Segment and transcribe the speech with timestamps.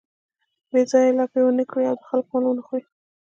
[0.71, 2.85] بې ځایه لاپې و نه کړي او د خلکو مال و نه خوري.